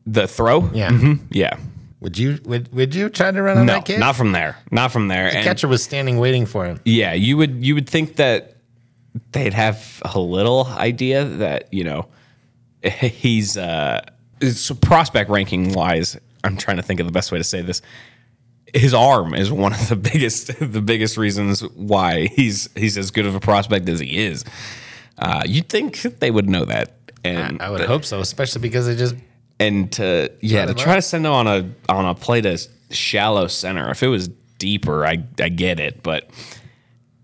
the 0.08 0.28
throw, 0.28 0.70
Yeah. 0.72 0.90
Mhm, 0.92 1.20
yeah, 1.32 1.58
Would 2.00 2.16
you 2.20 2.38
would 2.46 2.72
would 2.72 2.94
you 2.94 3.10
try 3.10 3.32
to 3.32 3.42
run 3.42 3.58
on 3.58 3.66
no, 3.66 3.74
that 3.74 3.86
kid? 3.86 4.00
not 4.00 4.16
from 4.16 4.34
there, 4.34 4.56
not 4.70 4.92
from 4.92 5.08
there. 5.08 5.32
the 5.32 5.38
And- 5.38 5.44
catcher 5.44 5.68
was 5.68 5.84
standing 5.84 6.20
waiting 6.20 6.46
for 6.46 6.64
him. 6.64 6.80
Yeah, 6.86 7.14
you 7.14 7.38
would 7.38 7.66
you 7.66 7.74
would 7.74 7.90
think 7.90 8.18
that 8.18 8.58
they'd 9.32 9.54
have 9.56 10.02
a 10.14 10.20
little 10.20 10.68
idea 10.78 11.26
that 11.26 11.74
you 11.74 11.84
know 11.84 12.06
he's 12.84 13.58
uh 13.58 14.02
it's 14.42 14.70
prospect 14.74 15.30
ranking 15.32 15.74
wise. 15.74 16.16
I'm 16.44 16.56
trying 16.58 16.78
to 16.78 16.84
think 16.84 17.00
of 17.00 17.08
the 17.08 17.12
best 17.12 17.32
way 17.32 17.40
to 17.40 17.44
say 17.44 17.62
this. 17.64 17.82
His 18.76 18.94
arm 18.94 19.34
is 19.34 19.52
one 19.52 19.74
of 19.74 19.90
the 19.90 19.96
biggest 20.12 20.60
the 20.60 20.82
biggest 20.82 21.18
reasons 21.18 21.62
why 21.62 22.28
he's 22.28 22.70
he's 22.76 22.98
as 22.98 23.12
good 23.12 23.26
of 23.26 23.34
a 23.34 23.40
prospect 23.40 23.88
as 23.90 24.00
he 24.00 24.18
is. 24.18 24.44
Uh, 25.18 25.44
you'd 25.46 25.70
think 25.70 26.02
they 26.20 26.30
would 26.30 26.50
know 26.50 26.66
that, 26.66 26.94
and 27.24 27.62
I 27.62 27.70
would 27.70 27.82
hope 27.82 28.04
so, 28.04 28.20
especially 28.20 28.62
because 28.62 28.86
they 28.86 28.96
just 28.96 29.16
and 29.60 29.92
to 29.94 30.32
yeah 30.42 30.66
to 30.66 30.74
try 30.74 30.96
to 30.96 31.02
send 31.02 31.26
him 31.26 31.32
on 31.32 31.48
a 31.48 31.70
on 31.88 32.06
a 32.06 32.14
play 32.16 32.42
to 32.42 32.58
shallow 32.92 33.48
center. 33.48 33.90
If 33.90 34.04
it 34.04 34.08
was 34.08 34.30
deeper, 34.58 35.06
I 35.06 35.24
I 35.40 35.50
get 35.50 35.80
it, 35.80 36.04
but 36.04 36.30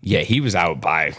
yeah, 0.02 0.22
he 0.22 0.42
was 0.42 0.56
out 0.56 0.82
by 0.82 1.14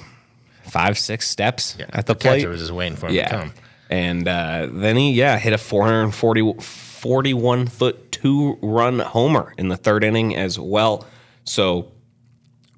five 0.64 0.98
six 0.98 1.28
steps 1.28 1.76
at 1.90 2.06
the, 2.06 2.14
plate. 2.14 2.38
Catcher 2.38 2.48
was 2.48 2.60
just 2.60 2.72
waiting 2.72 2.96
for 2.96 3.08
him 3.08 3.14
yeah, 3.14 3.28
to 3.28 3.36
come. 3.36 3.52
and 3.90 4.26
uh, 4.26 4.68
then 4.70 4.96
he 4.96 5.12
yeah 5.12 5.38
hit 5.38 5.52
a 5.52 5.58
440 5.58 6.54
41 7.02 7.66
foot 7.66 8.12
two 8.12 8.56
run 8.62 9.00
homer 9.00 9.52
in 9.58 9.66
the 9.66 9.76
third 9.76 10.04
inning 10.04 10.36
as 10.36 10.56
well. 10.56 11.04
So 11.42 11.90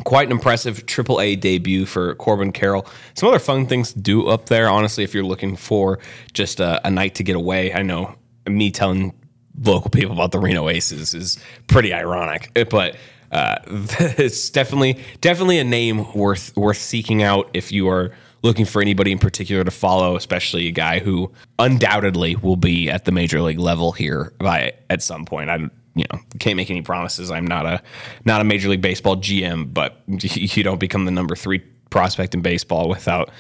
quite 0.05 0.29
an 0.29 0.33
impressive 0.33 0.87
triple 0.87 1.21
A 1.21 1.37
debut 1.37 1.85
for 1.85 2.15
Corbin 2.15 2.51
Carroll. 2.51 2.87
Some 3.13 3.29
other 3.29 3.39
fun 3.39 3.67
things 3.67 3.93
to 3.93 3.99
do 3.99 4.27
up 4.29 4.47
there, 4.47 4.71
honestly, 4.71 5.05
if 5.05 5.13
you're 5.13 5.25
looking 5.25 5.57
for 5.57 5.99
just 6.33 6.59
a, 6.59 6.85
a 6.87 6.91
night 6.91 7.17
to 7.17 7.23
get 7.23 7.37
away. 7.37 7.75
I 7.75 7.83
know 7.83 8.15
me 8.49 8.71
telling 8.71 9.13
local 9.61 9.91
people 9.91 10.15
about 10.15 10.33
the 10.33 10.39
Reno 10.39 10.71
Aces 10.71 11.13
is 11.13 11.39
pretty 11.67 11.93
ironic, 11.93 12.51
but 12.71 12.97
uh, 13.31 13.57
it's 13.67 14.49
definitely 14.49 15.05
definitely 15.21 15.59
a 15.59 15.65
name 15.65 16.11
worth 16.15 16.57
worth 16.57 16.79
seeking 16.79 17.23
out 17.23 17.51
if 17.53 17.73
you 17.73 17.91
are 17.91 18.13
looking 18.45 18.67
for 18.67 18.83
anybody 18.83 19.11
in 19.11 19.19
particular 19.19 19.65
to 19.65 19.71
follow, 19.71 20.17
especially 20.17 20.69
a 20.69 20.71
guy 20.71 20.99
who 20.99 21.33
undoubtedly 21.59 22.37
will 22.37 22.57
be 22.57 22.91
at 22.91 23.07
the 23.07 23.11
major 23.11 23.41
league 23.41 23.59
level 23.59 23.91
here 23.91 24.35
by 24.39 24.75
at 24.91 25.03
some 25.03 25.25
point. 25.25 25.51
I 25.51 25.57
you 25.97 26.05
know 26.13 26.21
can't 26.39 26.57
make 26.57 26.71
any 26.71 26.83
promises. 26.83 27.31
I'm 27.31 27.47
not 27.47 27.67
a 27.67 27.83
not 28.25 28.41
a 28.41 28.45
major 28.45 28.69
league 28.69 28.83
baseball 28.83 29.17
GM, 29.17 29.73
but 29.73 30.03
you 30.07 30.63
don't 30.63 30.79
become 30.79 31.07
the 31.07 31.11
number 31.11 31.35
three 31.35 31.61
prospect 31.89 32.35
in 32.35 32.43
baseball 32.43 32.89
without 32.89 33.31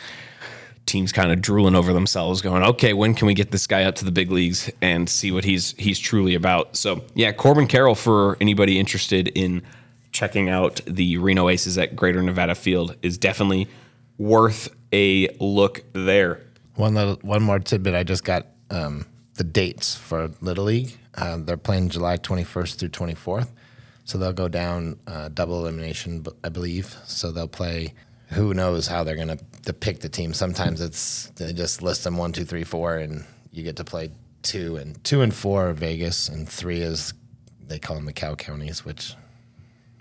teams 0.86 1.12
kind 1.12 1.32
of 1.32 1.40
drooling 1.40 1.74
over 1.74 1.92
themselves, 1.92 2.40
going, 2.40 2.62
"Okay, 2.62 2.94
when 2.94 3.14
can 3.14 3.26
we 3.26 3.34
get 3.34 3.50
this 3.50 3.66
guy 3.66 3.84
up 3.84 3.96
to 3.96 4.06
the 4.06 4.12
big 4.12 4.30
leagues 4.30 4.70
and 4.80 5.08
see 5.08 5.30
what 5.30 5.44
he's 5.44 5.74
he's 5.76 5.98
truly 5.98 6.34
about?" 6.34 6.76
So 6.76 7.04
yeah, 7.14 7.30
Corbin 7.32 7.66
Carroll 7.66 7.94
for 7.94 8.38
anybody 8.40 8.78
interested 8.78 9.28
in 9.28 9.62
checking 10.12 10.48
out 10.48 10.80
the 10.86 11.18
Reno 11.18 11.50
Aces 11.50 11.76
at 11.76 11.94
Greater 11.94 12.22
Nevada 12.22 12.54
Field 12.54 12.96
is 13.02 13.18
definitely 13.18 13.68
worth 14.18 14.74
a 14.92 15.28
look 15.40 15.84
there. 15.92 16.40
One 16.76 16.94
little, 16.94 17.16
one 17.22 17.42
more 17.42 17.58
tidbit. 17.58 17.94
I 17.94 18.02
just 18.02 18.24
got 18.24 18.46
um, 18.70 19.06
the 19.34 19.44
dates 19.44 19.94
for 19.94 20.30
Little 20.40 20.64
League. 20.64 20.96
Uh, 21.14 21.38
they're 21.38 21.56
playing 21.56 21.90
July 21.90 22.16
21st 22.16 22.76
through 22.76 22.88
24th, 22.88 23.50
so 24.04 24.18
they'll 24.18 24.32
go 24.32 24.48
down 24.48 24.98
uh, 25.06 25.28
double 25.28 25.60
elimination, 25.60 26.24
I 26.42 26.48
believe. 26.48 26.96
So 27.04 27.30
they'll 27.30 27.46
play. 27.48 27.94
Who 28.28 28.54
knows 28.54 28.88
how 28.88 29.04
they're 29.04 29.16
going 29.16 29.38
to 29.64 29.72
pick 29.72 30.00
the 30.00 30.08
team? 30.08 30.32
Sometimes 30.34 30.80
it's 30.80 31.26
they 31.36 31.52
just 31.52 31.82
list 31.82 32.02
them 32.04 32.16
one, 32.16 32.32
two, 32.32 32.44
three, 32.44 32.64
four, 32.64 32.96
and 32.96 33.24
you 33.52 33.62
get 33.62 33.76
to 33.76 33.84
play 33.84 34.10
two 34.42 34.76
and 34.76 35.02
two 35.04 35.22
and 35.22 35.32
four 35.32 35.68
are 35.68 35.72
Vegas, 35.72 36.28
and 36.28 36.48
three 36.48 36.80
is 36.80 37.14
they 37.66 37.78
call 37.78 37.96
them 37.96 38.06
the 38.06 38.12
cow 38.12 38.34
counties, 38.34 38.84
which 38.84 39.14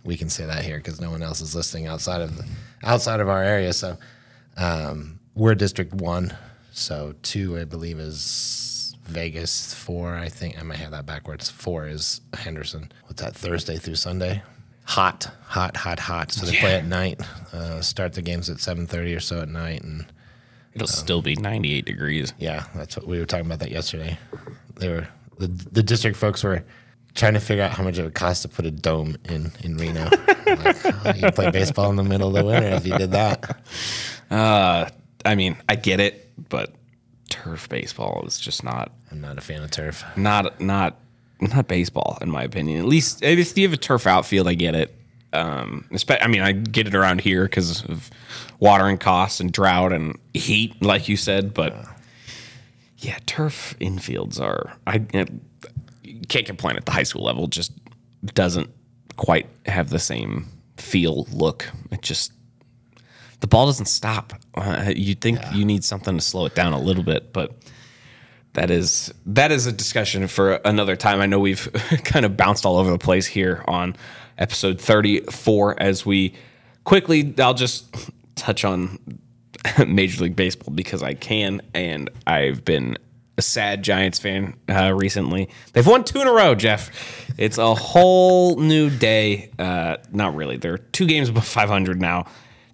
we 0.03 0.17
can 0.17 0.29
say 0.29 0.45
that 0.45 0.63
here 0.63 0.77
because 0.77 0.99
no 0.99 1.09
one 1.09 1.23
else 1.23 1.41
is 1.41 1.55
listening 1.55 1.87
outside 1.87 2.21
of 2.21 2.35
the, 2.37 2.45
outside 2.83 3.19
of 3.19 3.29
our 3.29 3.43
area. 3.43 3.73
So 3.73 3.97
um, 4.57 5.19
we're 5.35 5.55
District 5.55 5.93
One, 5.93 6.35
so 6.71 7.13
two 7.21 7.57
I 7.57 7.63
believe 7.65 7.99
is 7.99 8.95
Vegas. 9.05 9.73
Four 9.73 10.15
I 10.15 10.29
think 10.29 10.59
I 10.59 10.63
might 10.63 10.77
have 10.79 10.91
that 10.91 11.05
backwards. 11.05 11.49
Four 11.49 11.87
is 11.87 12.21
Henderson. 12.33 12.91
What's 13.05 13.21
that? 13.21 13.35
Thursday 13.35 13.77
through 13.77 13.95
Sunday. 13.95 14.41
Hot, 14.85 15.29
hot, 15.45 15.77
hot, 15.77 15.99
hot. 15.99 16.31
So 16.33 16.45
they 16.45 16.57
play 16.57 16.75
at 16.75 16.85
night. 16.85 17.21
Uh, 17.53 17.79
start 17.81 18.13
the 18.13 18.21
games 18.21 18.49
at 18.49 18.59
seven 18.59 18.85
thirty 18.85 19.15
or 19.15 19.21
so 19.21 19.41
at 19.41 19.47
night, 19.49 19.81
and 19.83 20.05
It'll 20.73 20.87
still 20.87 21.21
be 21.21 21.35
98 21.35 21.85
degrees. 21.85 22.33
yeah, 22.39 22.65
that's 22.73 22.97
what 22.97 23.05
we 23.05 23.19
were 23.19 23.27
talking 23.27 23.45
about 23.45 23.59
that 23.59 23.69
yesterday. 23.69 24.17
They 24.79 24.89
were 24.89 25.07
the 25.37 25.47
the 25.47 25.83
district 25.83 26.17
folks 26.17 26.43
were 26.43 26.63
trying 27.15 27.33
to 27.33 27.39
figure 27.39 27.63
out 27.63 27.71
how 27.71 27.83
much 27.83 27.97
it 27.97 28.03
would 28.03 28.13
cost 28.13 28.41
to 28.41 28.47
put 28.47 28.65
a 28.65 28.71
dome 28.71 29.17
in 29.25 29.51
in 29.61 29.77
Reno. 29.77 30.09
like, 30.45 31.05
oh, 31.05 31.13
you 31.15 31.31
play 31.31 31.51
baseball 31.51 31.89
in 31.89 31.95
the 31.95 32.03
middle 32.03 32.27
of 32.27 32.33
the 32.33 32.45
winter 32.45 32.69
if 32.69 32.85
you 32.85 32.97
did 32.97 33.11
that. 33.11 33.57
Uh, 34.31 34.89
I 35.25 35.35
mean, 35.35 35.55
I 35.69 35.75
get 35.75 35.99
it, 35.99 36.31
but 36.49 36.73
turf 37.29 37.69
baseball 37.69 38.23
is 38.27 38.39
just 38.39 38.63
not 38.63 38.91
I'm 39.11 39.21
not 39.21 39.37
a 39.37 39.41
fan 39.41 39.61
of 39.63 39.71
turf. 39.71 40.03
not 40.15 40.59
not 40.59 40.99
not 41.39 41.67
baseball 41.67 42.17
in 42.21 42.29
my 42.29 42.43
opinion. 42.43 42.79
At 42.79 42.85
least 42.85 43.23
if 43.23 43.57
you 43.57 43.67
have 43.67 43.73
a 43.73 43.77
turf 43.77 44.07
outfield, 44.07 44.47
I 44.47 44.53
get 44.55 44.75
it. 44.75 44.95
Um, 45.33 45.89
I 46.09 46.27
mean, 46.27 46.41
I 46.41 46.51
get 46.51 46.87
it 46.87 46.93
around 46.93 47.21
here 47.21 47.45
because 47.45 47.83
of 47.85 48.11
watering 48.59 48.99
costs 48.99 49.39
and 49.39 49.51
drought 49.51 49.91
and 49.91 50.19
heat, 50.35 50.79
like 50.81 51.09
you 51.09 51.17
said. 51.17 51.53
But 51.55 51.75
yeah, 52.99 53.17
turf 53.25 53.75
infields 53.79 54.39
are 54.39 54.73
I 54.85 54.99
can't 56.27 56.45
complain 56.45 56.75
at 56.75 56.85
the 56.85 56.91
high 56.91 57.03
school 57.03 57.23
level. 57.23 57.47
Just 57.47 57.71
doesn't 58.25 58.69
quite 59.15 59.47
have 59.65 59.89
the 59.89 59.99
same 59.99 60.47
feel 60.77 61.27
look. 61.31 61.69
It 61.91 62.01
just 62.01 62.31
the 63.39 63.47
ball 63.47 63.65
doesn't 63.65 63.87
stop. 63.87 64.33
Uh, 64.55 64.93
you'd 64.95 65.19
think 65.19 65.39
you 65.53 65.65
need 65.65 65.83
something 65.83 66.15
to 66.15 66.23
slow 66.23 66.45
it 66.45 66.55
down 66.55 66.71
a 66.71 66.79
little 66.79 67.03
bit, 67.03 67.33
but 67.33 67.51
that 68.53 68.71
is 68.71 69.13
that 69.25 69.51
is 69.51 69.65
a 69.65 69.71
discussion 69.71 70.27
for 70.27 70.53
another 70.65 70.95
time. 70.95 71.19
I 71.19 71.25
know 71.25 71.39
we've 71.39 71.71
kind 72.03 72.25
of 72.25 72.37
bounced 72.37 72.65
all 72.65 72.77
over 72.77 72.91
the 72.91 72.97
place 72.97 73.25
here 73.25 73.63
on 73.67 73.95
episode 74.37 74.79
34 74.79 75.81
as 75.81 76.05
we 76.05 76.33
quickly 76.85 77.33
I'll 77.37 77.53
just 77.53 77.93
touch 78.35 78.65
on 78.65 78.99
Major 79.87 80.23
League 80.23 80.35
Baseball 80.35 80.73
because 80.73 81.03
I 81.03 81.13
can 81.13 81.61
and 81.73 82.09
I've 82.25 82.63
been 82.65 82.97
a 83.37 83.41
sad 83.41 83.83
Giants 83.83 84.19
fan 84.19 84.55
uh, 84.69 84.93
recently. 84.93 85.49
They've 85.73 85.85
won 85.85 86.03
two 86.03 86.21
in 86.21 86.27
a 86.27 86.31
row, 86.31 86.55
Jeff. 86.55 86.91
It's 87.37 87.57
a 87.57 87.73
whole 87.73 88.57
new 88.57 88.89
day. 88.89 89.51
Uh, 89.57 89.97
not 90.11 90.35
really. 90.35 90.57
They're 90.57 90.77
two 90.77 91.07
games 91.07 91.29
above 91.29 91.45
500 91.47 91.99
now. 91.99 92.25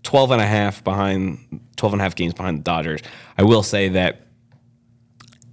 12 0.03 0.31
and 0.31 0.41
a 0.41 0.45
half 0.45 0.83
behind 0.83 1.61
12 1.75 1.93
and 1.93 2.01
a 2.01 2.03
half 2.03 2.15
games 2.15 2.33
behind 2.33 2.59
the 2.59 2.63
Dodgers. 2.63 3.01
I 3.37 3.43
will 3.43 3.63
say 3.63 3.89
that 3.89 4.27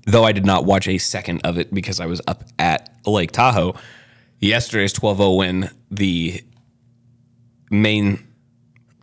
though 0.06 0.24
I 0.24 0.32
did 0.32 0.46
not 0.46 0.64
watch 0.64 0.86
a 0.88 0.98
second 0.98 1.40
of 1.44 1.58
it 1.58 1.74
because 1.74 2.00
I 2.00 2.06
was 2.06 2.20
up 2.26 2.44
at 2.58 2.94
Lake 3.04 3.32
Tahoe, 3.32 3.74
yesterday's 4.38 4.92
12 4.92 5.18
0 5.18 5.32
win, 5.34 5.70
the 5.90 6.42
main 7.70 8.26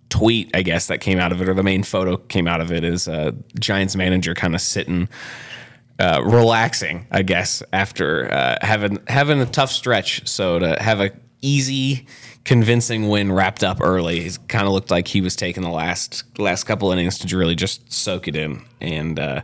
tweet, 0.10 0.50
I 0.54 0.62
guess, 0.62 0.88
that 0.88 1.02
came 1.02 1.20
out 1.20 1.32
of 1.32 1.42
it, 1.42 1.50
or 1.50 1.54
the 1.54 1.64
main 1.64 1.84
photo 1.84 2.18
came 2.18 2.48
out 2.48 2.62
of 2.62 2.72
it, 2.72 2.84
is 2.84 3.08
uh, 3.08 3.32
Giants 3.60 3.96
manager 3.96 4.34
kind 4.34 4.56
of 4.56 4.62
sitting, 4.62 5.10
uh, 6.04 6.22
relaxing, 6.22 7.08
I 7.12 7.22
guess, 7.22 7.64
after 7.72 8.30
uh, 8.30 8.58
having 8.62 9.00
having 9.08 9.40
a 9.40 9.46
tough 9.46 9.72
stretch. 9.72 10.28
So 10.28 10.60
to 10.60 10.76
have 10.82 11.00
a 11.00 11.12
easy, 11.42 12.08
convincing 12.44 13.08
win 13.08 13.32
wrapped 13.32 13.64
up 13.64 13.78
early, 13.80 14.20
it 14.20 14.38
kind 14.50 14.68
of 14.68 14.74
looked 14.74 14.92
like 14.92 15.08
he 15.08 15.22
was 15.22 15.38
taking 15.38 15.64
the 15.64 15.70
last 15.70 16.26
last 16.38 16.66
couple 16.66 16.92
innings 16.92 17.20
to 17.20 17.38
really 17.38 17.56
just 17.56 17.92
soak 17.92 18.28
it 18.28 18.36
in. 18.36 18.64
And 18.82 19.18
uh, 19.18 19.44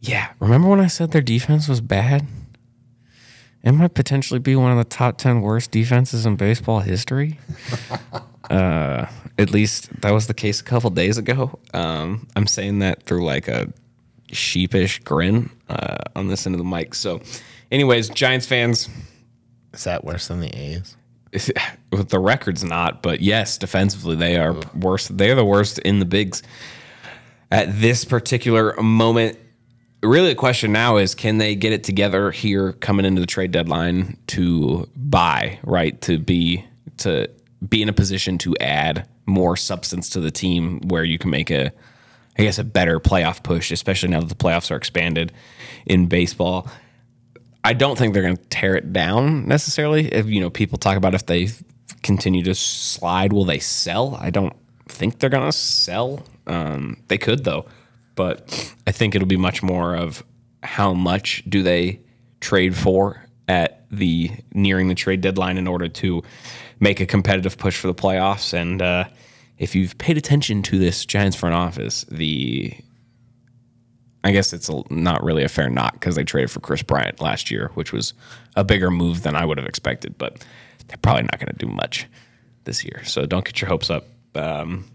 yeah, 0.00 0.32
remember 0.40 0.68
when 0.68 0.80
I 0.80 0.88
said 0.88 1.12
their 1.12 1.22
defense 1.22 1.68
was 1.68 1.80
bad? 1.80 2.26
It 3.62 3.72
might 3.72 3.94
potentially 3.94 4.40
be 4.40 4.56
one 4.56 4.72
of 4.72 4.78
the 4.78 4.84
top 4.84 5.18
10 5.18 5.42
worst 5.42 5.70
defenses 5.70 6.24
in 6.24 6.36
baseball 6.36 6.80
history. 6.80 7.38
uh, 8.50 9.06
at 9.38 9.50
least 9.50 10.00
that 10.00 10.12
was 10.12 10.26
the 10.26 10.34
case 10.34 10.60
a 10.60 10.64
couple 10.64 10.90
days 10.90 11.18
ago. 11.18 11.58
Um, 11.74 12.26
I'm 12.36 12.46
saying 12.46 12.80
that 12.80 13.02
through 13.02 13.24
like 13.24 13.48
a 13.48 13.70
sheepish 14.32 15.00
grin 15.00 15.50
uh, 15.68 15.98
on 16.16 16.28
this 16.28 16.46
end 16.46 16.54
of 16.54 16.58
the 16.58 16.64
mic. 16.64 16.94
So, 16.94 17.20
anyways, 17.70 18.08
Giants 18.10 18.46
fans, 18.46 18.88
Is 19.72 19.84
that 19.84 20.04
worse 20.04 20.28
than 20.28 20.40
the 20.40 20.48
A's? 20.48 20.96
with 21.92 22.08
the 22.08 22.18
record's 22.18 22.64
not, 22.64 23.02
but 23.02 23.20
yes, 23.20 23.56
defensively 23.56 24.16
they 24.16 24.36
are 24.36 24.56
worse. 24.74 25.08
They 25.08 25.30
are 25.30 25.36
the 25.36 25.44
worst 25.44 25.78
in 25.78 26.00
the 26.00 26.04
bigs 26.04 26.42
at 27.50 27.80
this 27.80 28.04
particular 28.04 28.74
moment. 28.82 29.38
Really, 30.02 30.30
the 30.30 30.34
question 30.34 30.72
now 30.72 30.96
is: 30.96 31.14
Can 31.14 31.38
they 31.38 31.54
get 31.54 31.72
it 31.72 31.84
together 31.84 32.30
here 32.32 32.72
coming 32.72 33.06
into 33.06 33.20
the 33.20 33.26
trade 33.28 33.52
deadline 33.52 34.16
to 34.28 34.88
buy 34.96 35.60
right 35.62 36.00
to 36.02 36.18
be 36.18 36.64
to 36.98 37.28
be 37.68 37.82
in 37.82 37.88
a 37.88 37.92
position 37.92 38.38
to 38.38 38.56
add 38.58 39.06
more 39.26 39.56
substance 39.56 40.08
to 40.10 40.20
the 40.20 40.30
team 40.30 40.80
where 40.88 41.04
you 41.04 41.18
can 41.18 41.30
make 41.30 41.50
a, 41.50 41.70
I 42.38 42.42
guess, 42.42 42.58
a 42.58 42.64
better 42.64 43.00
playoff 43.00 43.42
push, 43.42 43.70
especially 43.70 44.10
now 44.10 44.20
that 44.20 44.28
the 44.28 44.34
playoffs 44.34 44.70
are 44.70 44.76
expanded 44.76 45.32
in 45.86 46.06
baseball. 46.06 46.68
I 47.62 47.74
don't 47.74 47.98
think 47.98 48.14
they're 48.14 48.22
going 48.22 48.36
to 48.36 48.48
tear 48.48 48.76
it 48.76 48.92
down 48.92 49.46
necessarily. 49.46 50.06
If 50.12 50.26
you 50.26 50.40
know, 50.40 50.50
people 50.50 50.78
talk 50.78 50.96
about 50.96 51.14
if 51.14 51.26
they 51.26 51.48
continue 52.02 52.42
to 52.44 52.54
slide, 52.54 53.32
will 53.32 53.44
they 53.44 53.58
sell? 53.58 54.16
I 54.20 54.30
don't 54.30 54.56
think 54.88 55.18
they're 55.18 55.30
going 55.30 55.50
to 55.50 55.56
sell. 55.56 56.24
Um, 56.46 57.02
they 57.08 57.18
could 57.18 57.44
though, 57.44 57.66
but 58.14 58.74
I 58.86 58.92
think 58.92 59.14
it'll 59.14 59.28
be 59.28 59.36
much 59.36 59.62
more 59.62 59.94
of 59.94 60.24
how 60.62 60.94
much 60.94 61.42
do 61.48 61.62
they 61.62 62.00
trade 62.40 62.74
for 62.74 63.24
at 63.48 63.84
the 63.90 64.30
nearing 64.54 64.88
the 64.88 64.94
trade 64.94 65.20
deadline 65.20 65.58
in 65.58 65.66
order 65.66 65.88
to 65.88 66.22
make 66.78 67.00
a 67.00 67.06
competitive 67.06 67.58
push 67.58 67.76
for 67.76 67.88
the 67.88 67.94
playoffs. 67.94 68.54
And 68.54 68.80
uh, 68.80 69.04
if 69.60 69.74
you've 69.74 69.96
paid 69.98 70.16
attention 70.16 70.62
to 70.62 70.78
this 70.78 71.04
Giants 71.04 71.36
front 71.36 71.54
office, 71.54 72.04
the 72.10 72.74
I 74.24 74.32
guess 74.32 74.52
it's 74.52 74.68
a, 74.68 74.82
not 74.90 75.22
really 75.22 75.44
a 75.44 75.48
fair 75.48 75.68
knock 75.68 75.92
because 75.94 76.14
they 76.16 76.24
traded 76.24 76.50
for 76.50 76.60
Kris 76.60 76.82
Bryant 76.82 77.20
last 77.20 77.50
year, 77.50 77.70
which 77.74 77.92
was 77.92 78.12
a 78.56 78.64
bigger 78.64 78.90
move 78.90 79.22
than 79.22 79.36
I 79.36 79.44
would 79.44 79.58
have 79.58 79.66
expected. 79.66 80.16
But 80.18 80.44
they're 80.88 80.96
probably 80.96 81.22
not 81.22 81.38
going 81.38 81.54
to 81.56 81.66
do 81.66 81.70
much 81.70 82.06
this 82.64 82.84
year. 82.84 83.02
So 83.04 83.26
don't 83.26 83.44
get 83.44 83.60
your 83.60 83.68
hopes 83.68 83.90
up. 83.90 84.06
Um, 84.34 84.90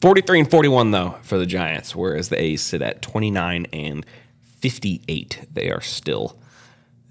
43 0.00 0.40
and 0.40 0.50
41 0.50 0.90
though 0.90 1.16
for 1.22 1.38
the 1.38 1.46
Giants, 1.46 1.94
whereas 1.94 2.28
the 2.30 2.40
A's 2.40 2.62
sit 2.62 2.82
at 2.82 3.00
29 3.00 3.66
and 3.72 4.04
58. 4.60 5.46
They 5.52 5.70
are 5.70 5.80
still 5.80 6.36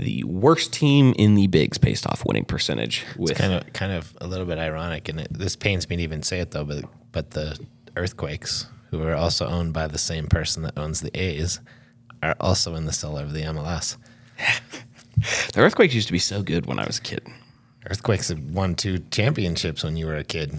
the 0.01 0.24
worst 0.24 0.74
team 0.74 1.13
in 1.17 1.36
the 1.36 1.46
bigs 1.46 1.77
based 1.77 2.08
off 2.08 2.25
winning 2.25 2.43
percentage. 2.43 3.05
With 3.17 3.38
kind 3.38 3.53
of 3.53 3.72
kind 3.74 3.91
of 3.91 4.17
a 4.20 4.27
little 4.27 4.48
bit 4.48 4.58
ironic, 4.58 5.08
and 5.08 5.20
it, 5.22 5.27
this 5.31 5.55
pains 5.55 5.88
me 5.89 5.98
to 5.98 6.01
even 6.01 6.24
say 6.24 6.39
it 6.39 6.51
though, 6.51 6.65
but 6.65 6.86
but 7.12 7.31
the 7.31 7.58
Earthquakes, 7.96 8.65
who 8.89 9.03
are 9.03 9.13
also 9.13 9.46
owned 9.48 9.74
by 9.74 9.88
the 9.88 10.00
same 10.00 10.27
person 10.27 10.63
that 10.63 10.77
owns 10.77 11.01
the 11.01 11.15
A's, 11.17 11.60
are 12.24 12.36
also 12.39 12.74
in 12.74 12.86
the 12.86 12.91
cellar 12.91 13.22
of 13.22 13.34
the 13.34 13.41
MLS. 13.43 13.98
the 15.53 15.62
Earthquakes 15.62 15.93
used 15.93 16.08
to 16.08 16.13
be 16.13 16.20
so 16.20 16.41
good 16.41 16.65
when 16.65 16.79
I 16.79 16.88
was 16.88 16.98
a 16.98 17.01
kid. 17.01 17.27
Earthquakes 17.88 18.29
have 18.29 18.39
won 18.39 18.74
two 18.74 19.00
championships 19.12 19.84
when 19.84 19.98
you 19.98 20.08
were 20.08 20.17
a 20.17 20.24
kid. 20.24 20.55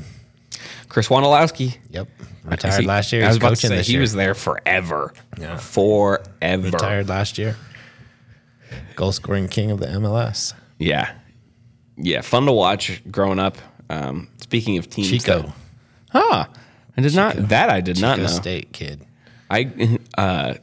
Chris 0.88 1.08
Wondolowski. 1.08 1.78
Yep. 1.90 2.08
Retired 2.44 2.84
last 2.84 3.12
year. 3.12 3.25
I 3.25 3.28
was 3.28 3.38
about 3.38 3.50
to 3.50 3.56
say 3.56 3.82
he 3.82 3.92
year. 3.92 4.00
was 4.00 4.12
there 4.12 4.34
forever. 4.34 5.14
Yeah. 5.38 5.56
Forever. 5.56 6.62
retired 6.62 7.08
last 7.08 7.38
year. 7.38 7.56
Goal 8.97 9.12
scoring 9.12 9.49
king 9.49 9.71
of 9.71 9.81
the 9.81 9.87
MLS. 9.87 10.55
Yeah. 10.79 11.12
Yeah. 11.97 12.21
Fun 12.21 12.47
to 12.47 12.52
watch 12.52 13.02
growing 13.11 13.38
up. 13.38 13.59
Um, 13.91 14.29
speaking 14.41 14.79
of 14.79 14.88
teams. 14.88 15.09
Chico. 15.09 15.43
That, 15.43 15.52
huh. 16.11 16.45
I 16.97 17.00
did 17.00 17.14
not 17.14 17.37
that 17.49 17.71
I 17.71 17.81
did 17.81 18.00
not 18.00 18.17
Chico 18.17 18.29
know. 18.29 18.33
State 18.33 18.73
kid. 18.73 19.07
I 19.50 19.99
uh, 20.17 20.55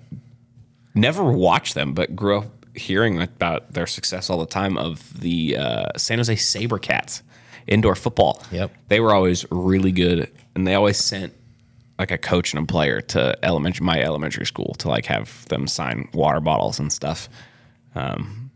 never 0.96 1.24
watched 1.32 1.76
them, 1.76 1.94
but 1.94 2.16
grew 2.16 2.40
up 2.40 2.66
hearing 2.76 3.22
about 3.22 3.74
their 3.74 3.88
success 3.88 4.30
all 4.30 4.40
the 4.40 4.46
time 4.46 4.78
of 4.78 5.20
the 5.20 5.58
uh, 5.58 5.86
San 5.98 6.18
Jose 6.18 6.34
Sabercats 6.36 7.22
indoor 7.68 7.96
football. 7.96 8.42
Yep. 8.52 8.72
They 8.88 9.00
were 9.00 9.14
always 9.14 9.46
really 9.52 9.92
good, 9.92 10.32
and 10.56 10.66
they 10.68 10.76
always 10.76 10.98
sent 10.98 11.34
like 12.00 12.12
a 12.12 12.18
coach 12.18 12.54
and 12.54 12.64
a 12.64 12.66
player 12.66 13.02
to 13.02 13.38
elementary 13.44 13.86
my 13.86 14.02
elementary 14.02 14.46
school 14.46 14.74
to 14.80 14.88
like 14.88 15.06
have 15.06 15.46
them 15.50 15.68
sign 15.68 16.08
water 16.14 16.40
bottles 16.40 16.80
and 16.80 16.92
stuff. 16.92 17.30
Um, 17.96 18.52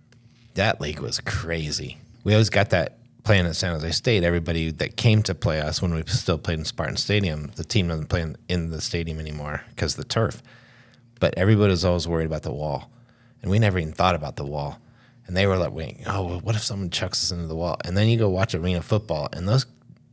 that 0.56 0.80
league 0.82 1.00
was 1.00 1.20
crazy. 1.20 1.98
We 2.24 2.34
always 2.34 2.50
got 2.50 2.70
that 2.72 2.98
playing 3.24 3.46
at 3.46 3.56
San 3.56 3.74
Jose 3.74 3.92
State. 3.92 4.24
Everybody 4.24 4.72
that 4.72 4.96
came 4.98 5.24
to 5.24 5.34
play 5.36 5.60
us 5.62 5.82
when 5.82 5.94
we 5.94 6.04
still 6.08 6.38
played 6.38 6.60
in 6.60 6.66
Spartan 6.66 6.98
Stadium, 6.98 7.52
the 7.56 7.64
team 7.64 7.88
doesn't 7.88 8.08
play 8.08 8.22
in, 8.22 8.36
in 8.50 8.70
the 8.70 8.82
stadium 8.82 9.20
anymore 9.20 9.62
because 9.70 9.94
of 9.94 9.98
the 10.04 10.10
turf. 10.10 10.42
But 11.20 11.34
everybody 11.38 11.72
was 11.72 11.86
always 11.86 12.08
worried 12.08 12.26
about 12.26 12.44
the 12.44 12.52
wall, 12.52 12.92
and 13.42 13.50
we 13.50 13.58
never 13.60 13.80
even 13.80 13.94
thought 13.94 14.16
about 14.16 14.36
the 14.36 14.46
wall. 14.46 14.80
And 15.26 15.38
they 15.38 15.48
were 15.48 15.56
like, 15.58 15.72
"Wait, 15.72 16.02
oh, 16.06 16.24
well, 16.26 16.40
what 16.42 16.56
if 16.56 16.62
someone 16.64 16.90
chucks 16.90 17.24
us 17.24 17.32
into 17.32 17.48
the 17.48 17.56
wall?" 17.56 17.78
And 17.86 17.96
then 17.96 18.10
you 18.10 18.18
go 18.18 18.28
watch 18.30 18.54
arena 18.54 18.82
football, 18.82 19.30
and 19.32 19.48
those 19.48 19.66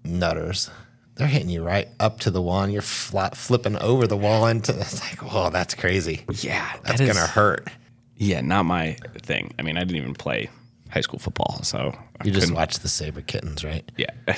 nutters, 0.05 0.71
they're 1.17 1.27
hitting 1.27 1.49
you 1.51 1.65
right 1.65 1.89
up 1.99 2.21
to 2.21 2.31
the 2.31 2.41
wall, 2.41 2.63
and 2.63 2.73
you're 2.73 2.81
flat, 2.81 3.37
flipping 3.37 3.77
over 3.79 4.07
the 4.07 4.17
wall 4.17 4.47
into. 4.47 4.73
It's 4.81 5.01
like, 5.01 5.19
whoa, 5.33 5.51
that's 5.51 5.75
crazy. 5.75 6.23
Yeah, 6.41 6.71
That's 6.85 6.99
that 6.99 7.09
is- 7.09 7.17
gonna 7.17 7.27
hurt. 7.27 7.69
Yeah, 8.23 8.43
not 8.43 8.65
my 8.67 8.97
thing. 9.23 9.55
I 9.59 9.63
mean, 9.63 9.77
I 9.77 9.81
didn't 9.81 9.97
even 9.97 10.15
play 10.15 10.51
high 10.91 11.01
school 11.01 11.19
football, 11.19 11.61
so 11.63 11.93
I 12.21 12.25
You 12.25 12.31
just 12.33 12.47
couldn't- 12.49 12.57
watch 12.57 12.79
the 12.81 12.89
Saber 12.89 13.23
Kittens, 13.23 13.65
right? 13.65 13.91
Yeah, 13.97 14.11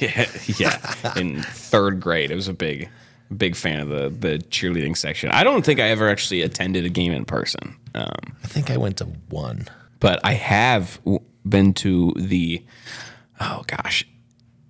yeah, 0.00 0.26
yeah. 0.58 1.18
In 1.18 1.42
third 1.42 2.00
grade, 2.00 2.32
I 2.32 2.34
was 2.34 2.48
a 2.48 2.52
big, 2.54 2.88
big 3.36 3.54
fan 3.56 3.80
of 3.80 3.88
the 3.88 4.08
the 4.08 4.38
cheerleading 4.38 4.96
section. 4.96 5.30
I 5.32 5.44
don't 5.44 5.64
think 5.64 5.80
I 5.80 5.88
ever 5.90 6.08
actually 6.08 6.42
attended 6.42 6.84
a 6.86 6.88
game 6.88 7.12
in 7.12 7.24
person, 7.26 7.76
um, 7.94 8.12
I 8.42 8.46
think 8.46 8.70
I 8.70 8.76
went 8.78 8.96
to 8.98 9.04
one. 9.28 9.66
but 10.00 10.18
I 10.24 10.32
have 10.34 10.98
w- 11.04 11.20
been 11.48 11.74
to 11.74 12.12
the. 12.16 12.64
Oh 13.40 13.64
gosh, 13.66 14.06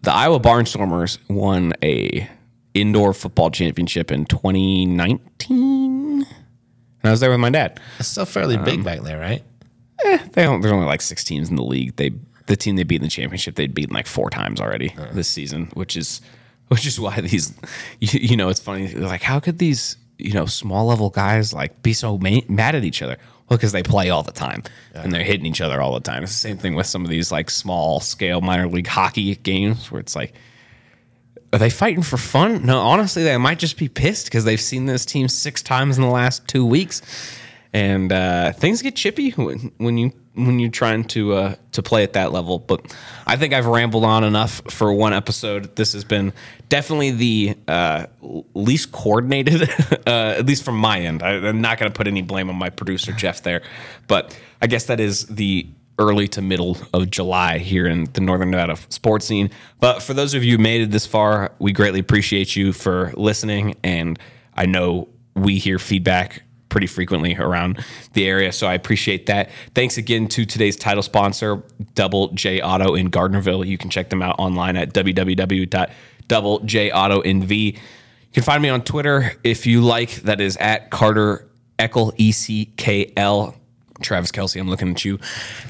the 0.03 0.13
Iowa 0.13 0.41
Barnstormers 0.41 1.19
won 1.29 1.73
a 1.85 2.29
indoor 2.75 3.13
football 3.15 3.51
championship 3.51 4.11
in 4.11 4.25
2019. 4.27 5.76
I 7.07 7.11
was 7.11 7.21
there 7.21 7.31
with 7.31 7.41
my 7.41 7.51
dad. 7.51 7.81
It's 7.99 8.09
still 8.09 8.27
fairly 8.27 8.57
big 8.57 8.79
um, 8.79 8.85
back 8.85 9.01
there, 9.01 9.19
right? 9.19 9.43
Eh, 10.05 10.19
they 10.33 10.43
don't, 10.43 10.61
there's 10.61 10.73
only 10.73 10.87
like 10.87 11.01
six 11.01 11.25
teams 11.25 11.49
in 11.49 11.57
the 11.57 11.65
league. 11.65 11.97
They 11.97 12.13
the 12.47 12.57
team 12.57 12.77
they 12.77 12.85
beat 12.85 12.97
in 12.97 13.03
the 13.03 13.09
championship 13.09 13.57
they'd 13.57 13.75
beaten 13.75 13.95
like 13.95 14.07
four 14.07 14.31
times 14.31 14.61
already 14.61 14.91
uh-huh. 14.91 15.09
this 15.13 15.29
season, 15.29 15.67
which 15.75 15.97
is 15.97 16.21
which 16.69 16.87
is 16.87 16.99
why 16.99 17.21
these 17.21 17.53
you, 18.01 18.21
you 18.21 18.37
know 18.37 18.49
it's 18.49 18.61
funny 18.61 18.89
like 18.95 19.23
how 19.23 19.41
could 19.41 19.59
these 19.59 19.97
you 20.19 20.33
know 20.33 20.47
small 20.47 20.87
level 20.87 21.11
guys 21.11 21.53
like 21.53 21.83
be 21.83 21.93
so 21.93 22.19
ma- 22.19 22.41
mad 22.49 22.75
at 22.75 22.85
each 22.85 23.03
other? 23.03 23.17
Well, 23.49 23.57
because 23.59 23.71
they 23.71 23.85
play 23.85 24.11
all 24.11 24.25
the 24.25 24.33
time 24.33 24.65
and 24.93 25.13
they're 25.13 25.23
hitting 25.23 25.47
each 25.47 25.61
other 25.61 25.81
all 25.81 25.95
the 25.95 26.01
time. 26.01 26.25
It's 26.25 26.33
the 26.33 26.39
same 26.39 26.59
thing 26.59 26.75
with 26.75 26.87
some 26.87 27.05
of 27.05 27.11
these 27.11 27.31
like 27.31 27.49
small 27.49 28.01
scale 28.01 28.41
minor 28.41 28.67
league 28.67 28.89
hockey 28.89 29.35
games 29.37 29.91
where 29.91 30.01
it's 30.01 30.17
like. 30.17 30.35
Are 31.57 31.59
they 31.59 31.71
fighting 31.71 32.03
for 32.03 32.19
fun? 32.19 32.67
No, 32.67 32.81
honestly, 32.81 33.23
they 33.23 33.35
might 33.39 33.59
just 33.59 33.79
be 33.79 33.89
pissed 33.89 34.27
because 34.27 34.45
they've 34.45 34.61
seen 34.61 34.85
this 34.85 35.07
team 35.07 35.27
six 35.27 35.63
times 35.63 35.97
in 35.97 36.05
the 36.05 36.11
last 36.11 36.47
two 36.47 36.67
weeks, 36.67 37.01
and 37.73 38.13
uh, 38.13 38.53
things 38.53 38.83
get 38.83 38.95
chippy 38.95 39.31
when, 39.31 39.73
when 39.79 39.97
you 39.97 40.13
when 40.35 40.59
you're 40.59 40.71
trying 40.71 41.05
to 41.05 41.33
uh, 41.33 41.55
to 41.73 41.83
play 41.83 42.03
at 42.03 42.13
that 42.13 42.31
level. 42.31 42.59
But 42.59 42.95
I 43.27 43.39
think 43.39 43.55
I've 43.55 43.65
rambled 43.65 44.05
on 44.05 44.23
enough 44.23 44.61
for 44.69 44.93
one 44.93 45.15
episode. 45.15 45.75
This 45.77 45.95
has 45.95 46.05
been 46.05 46.35
definitely 46.69 47.13
the 47.13 47.57
uh, 47.67 48.07
least 48.53 48.93
coordinated, 48.93 49.63
uh, 50.07 50.35
at 50.37 50.45
least 50.45 50.63
from 50.63 50.77
my 50.77 51.01
end. 51.01 51.23
I, 51.23 51.37
I'm 51.37 51.63
not 51.63 51.79
going 51.79 51.91
to 51.91 51.97
put 51.97 52.07
any 52.07 52.21
blame 52.21 52.51
on 52.51 52.57
my 52.57 52.69
producer 52.69 53.13
Jeff 53.13 53.43
there, 53.43 53.63
but 54.09 54.39
I 54.61 54.67
guess 54.67 54.85
that 54.85 55.01
is 55.01 55.25
the 55.25 55.67
early 55.99 56.29
to 56.29 56.43
middle 56.43 56.77
of 56.93 57.11
July 57.11 57.59
here 57.59 57.87
in 57.87 58.05
the 58.13 58.21
Northern 58.21 58.51
Nevada 58.51 58.77
sports 58.91 59.25
scene. 59.27 59.51
But 59.81 60.03
for 60.03 60.13
those 60.15 60.35
of 60.35 60.45
you 60.45 60.57
who 60.57 60.63
made 60.63 60.83
it 60.83 60.91
this 60.91 61.07
far, 61.07 61.53
we 61.59 61.73
greatly 61.73 62.01
appreciate 62.01 62.55
you 62.55 62.73
for 62.73 63.13
listening. 63.17 63.77
And 63.83 64.19
I 64.55 64.67
know 64.67 65.09
we 65.35 65.59
hear 65.59 65.79
feedback 65.79 66.43
pretty 66.69 66.87
frequently 66.87 67.35
around 67.37 67.83
the 68.13 68.29
area. 68.29 68.53
So 68.53 68.67
I 68.67 68.75
appreciate 68.75 69.25
that. 69.27 69.51
Thanks 69.75 69.97
again 69.97 70.29
to 70.29 70.45
today's 70.45 70.77
title 70.77 71.03
sponsor, 71.03 71.63
Double 71.95 72.29
J 72.33 72.61
Auto 72.61 72.95
in 72.95 73.11
Gardnerville. 73.11 73.67
You 73.67 73.79
can 73.79 73.89
check 73.89 74.11
them 74.11 74.21
out 74.21 74.37
online 74.39 74.77
at 74.77 74.93
www.doublejautonv. 74.93 77.51
You 77.51 77.73
can 78.33 78.43
find 78.43 78.63
me 78.63 78.69
on 78.69 78.83
Twitter 78.83 79.33
if 79.43 79.67
you 79.67 79.81
like. 79.81 80.17
That 80.17 80.43
is 80.43 80.59
at 80.59 80.91
Carter 80.91 81.49
Eckl, 81.79 82.13
E 82.19 82.33
C 82.33 82.67
K 82.77 83.15
L. 83.17 83.55
Travis 84.01 84.33
Kelce, 84.33 84.61
I'm 84.61 84.69
looking 84.69 84.91
at 84.91 85.05
you. 85.05 85.19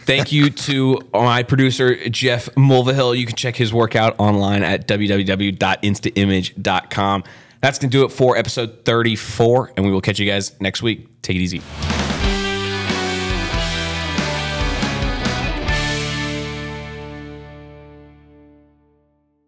Thank 0.04 0.32
you 0.32 0.48
to 0.50 1.00
my 1.12 1.42
producer, 1.42 2.08
Jeff 2.08 2.46
Mulvihill. 2.54 3.18
You 3.18 3.26
can 3.26 3.36
check 3.36 3.56
his 3.56 3.72
workout 3.72 4.14
online 4.18 4.62
at 4.62 4.86
www.instaimage.com. 4.86 7.24
That's 7.60 7.78
going 7.78 7.90
to 7.90 7.96
do 7.96 8.04
it 8.04 8.12
for 8.12 8.36
episode 8.36 8.84
34, 8.84 9.72
and 9.76 9.86
we 9.86 9.92
will 9.92 10.00
catch 10.00 10.18
you 10.18 10.26
guys 10.26 10.60
next 10.60 10.82
week. 10.82 11.22
Take 11.22 11.36
it 11.36 11.40
easy. 11.40 11.62